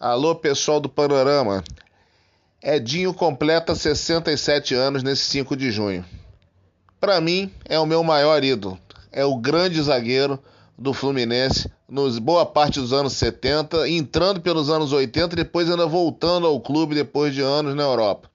[0.00, 1.64] Alô, pessoal do Panorama.
[2.62, 6.04] Edinho completa 67 anos nesse 5 de junho.
[7.00, 8.78] Para mim, é o meu maior ídolo.
[9.10, 10.38] É o grande zagueiro
[10.78, 15.84] do Fluminense nos boa parte dos anos 70, entrando pelos anos 80 e depois ainda
[15.84, 18.30] voltando ao clube depois de anos na Europa.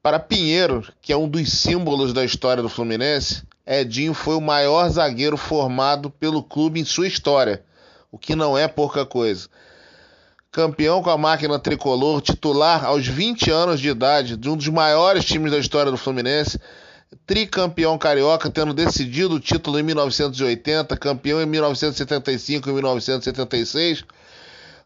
[0.00, 4.88] Para Pinheiro, que é um dos símbolos da história do Fluminense, Edinho foi o maior
[4.90, 7.64] zagueiro formado pelo clube em sua história,
[8.12, 9.48] o que não é pouca coisa
[10.50, 15.24] campeão com a máquina tricolor, titular aos 20 anos de idade de um dos maiores
[15.24, 16.58] times da história do Fluminense,
[17.26, 24.04] tricampeão carioca, tendo decidido o título em 1980, campeão em 1975 e 1976.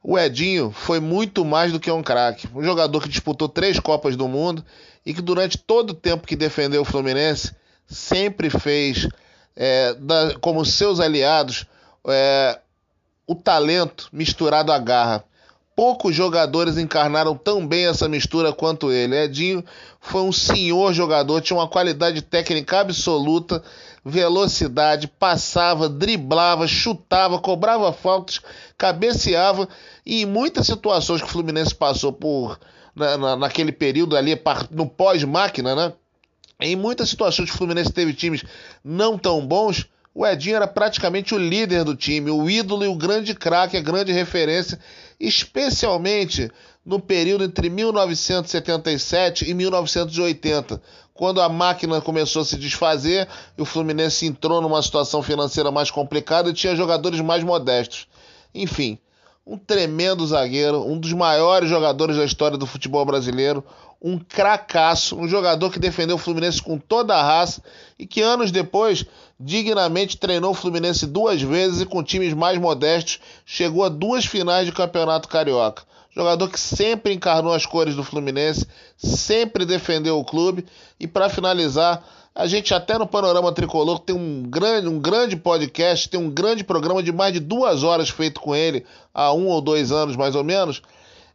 [0.03, 4.17] O Edinho foi muito mais do que um craque, um jogador que disputou três Copas
[4.17, 4.63] do Mundo
[5.05, 7.55] e que durante todo o tempo que defendeu o Fluminense
[7.87, 9.09] sempre fez
[9.57, 11.65] é, da, como seus aliados
[12.07, 12.59] é,
[13.27, 15.25] o talento misturado à garra.
[15.77, 19.17] Poucos jogadores encarnaram tão bem essa mistura quanto ele.
[19.17, 19.65] Edinho
[20.01, 23.63] foi um senhor jogador, tinha uma qualidade técnica absoluta,
[24.05, 28.41] velocidade, passava, driblava, chutava, cobrava faltas,
[28.79, 29.69] cabeceava
[30.05, 32.59] e em muitas situações que o Fluminense passou por
[32.95, 34.39] na, na, naquele período ali
[34.71, 35.93] no pós-máquina, né?
[36.61, 38.45] Em muitas situações o Fluminense teve times
[38.85, 42.95] não tão bons, o Edinho era praticamente o líder do time, o ídolo e o
[42.95, 44.79] grande craque, a grande referência,
[45.19, 46.51] especialmente
[46.87, 50.81] no período entre 1977 e 1980,
[51.13, 53.27] quando a máquina começou a se desfazer
[53.59, 58.07] e o Fluminense entrou numa situação financeira mais complicada e tinha jogadores mais modestos.
[58.55, 58.99] Enfim,
[59.47, 63.65] um tremendo zagueiro, um dos maiores jogadores da história do futebol brasileiro,
[64.01, 67.63] um cracaço, um jogador que defendeu o Fluminense com toda a raça
[67.99, 69.05] e que anos depois
[69.39, 74.67] dignamente treinou o Fluminense duas vezes e com times mais modestos chegou a duas finais
[74.67, 75.83] de campeonato carioca.
[76.15, 80.65] Jogador que sempre encarnou as cores do Fluminense, sempre defendeu o clube
[80.99, 86.09] e para finalizar, a gente até no Panorama Tricolor tem um grande, um grande podcast,
[86.09, 89.61] tem um grande programa de mais de duas horas feito com ele há um ou
[89.61, 90.83] dois anos mais ou menos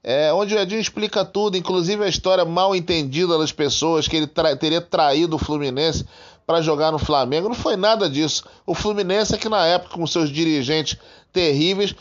[0.03, 4.27] é, onde o Edinho explica tudo, inclusive a história mal entendida das pessoas, que ele
[4.27, 6.05] tra teria traído o Fluminense
[6.49, 7.47] para jogar no Flamengo.
[7.47, 8.43] Não foi nada disso.
[8.65, 10.97] O Fluminense é que na época, com seus dirigentes
[11.31, 11.93] terríveis,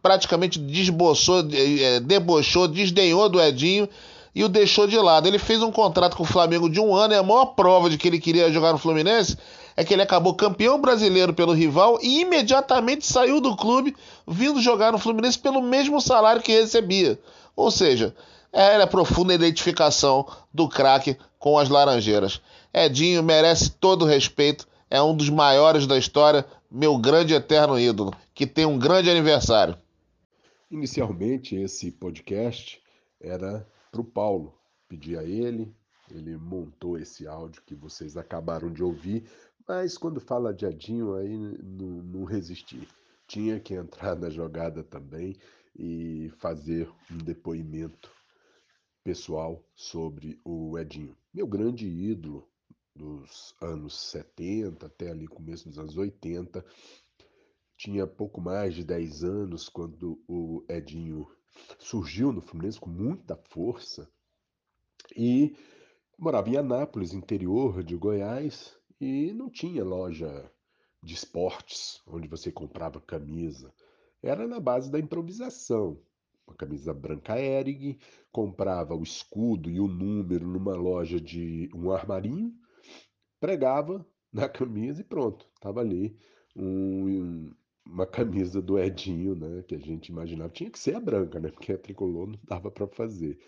[0.00, 3.88] praticamente desboçou, é, debochou, desdenhou do Edinho
[4.32, 5.26] e o deixou de lado.
[5.26, 7.98] Ele fez um contrato com o Flamengo de um ano, e a maior prova de
[7.98, 9.36] que ele queria jogar no Fluminense
[9.76, 14.92] é que ele acabou campeão brasileiro pelo rival e imediatamente saiu do clube, vindo jogar
[14.92, 17.18] no Fluminense pelo mesmo salário que recebia.
[17.56, 18.14] Ou seja,
[18.52, 22.40] era a profunda identificação do craque com as Laranjeiras.
[22.72, 28.12] Edinho merece todo o respeito, é um dos maiores da história, meu grande eterno ídolo,
[28.34, 29.76] que tem um grande aniversário.
[30.70, 32.80] Inicialmente, esse podcast
[33.20, 34.54] era para o Paulo.
[34.88, 35.74] Pedi a ele,
[36.10, 39.24] ele montou esse áudio que vocês acabaram de ouvir,
[39.66, 42.88] mas quando fala de Edinho, aí não, não resisti.
[43.26, 45.36] Tinha que entrar na jogada também
[45.78, 48.10] e fazer um depoimento
[49.08, 51.16] pessoal sobre o Edinho.
[51.32, 52.46] Meu grande ídolo
[52.94, 56.62] dos anos 70 até ali começo dos anos 80.
[57.74, 61.26] Tinha pouco mais de 10 anos quando o Edinho
[61.78, 64.06] surgiu no Fluminense com muita força
[65.16, 65.56] e
[66.18, 70.52] morava em Anápolis, interior de Goiás, e não tinha loja
[71.02, 73.72] de esportes onde você comprava camisa
[74.22, 75.98] era na base da improvisação.
[76.48, 77.98] Uma camisa branca Erig,
[78.32, 82.54] comprava o escudo e o número numa loja de um armarinho,
[83.38, 86.16] pregava na camisa e pronto, estava ali
[86.56, 87.52] um,
[87.86, 90.50] uma camisa do Edinho, né, que a gente imaginava.
[90.50, 93.38] Tinha que ser a branca, né, porque a tricolor não dava para fazer.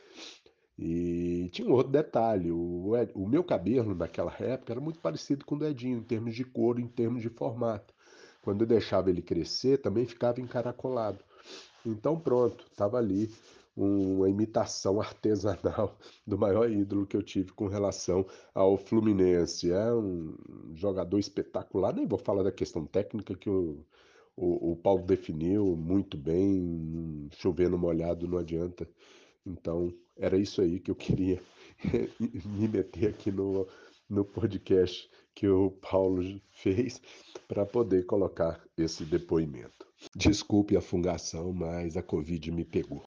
[0.78, 5.54] E tinha um outro detalhe: o, o meu cabelo naquela época era muito parecido com
[5.54, 7.94] o do Edinho, em termos de cor, em termos de formato.
[8.42, 11.22] Quando eu deixava ele crescer, também ficava encaracolado.
[11.84, 13.30] Então pronto, estava ali
[13.76, 15.96] uma imitação artesanal
[16.26, 19.70] do maior ídolo que eu tive com relação ao Fluminense.
[19.70, 20.36] É um
[20.74, 23.84] jogador espetacular, nem vou falar da questão técnica que o,
[24.36, 28.88] o, o Paulo definiu muito bem, chovendo molhado não adianta.
[29.46, 31.40] Então era isso aí que eu queria
[32.20, 33.66] me meter aqui no,
[34.10, 37.00] no podcast que o Paulo fez
[37.46, 39.86] para poder colocar esse depoimento.
[40.16, 42.98] Desculpe a fungação, mas a Covid me pegou.